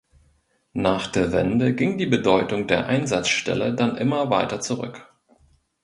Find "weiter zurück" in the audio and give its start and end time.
4.31-5.05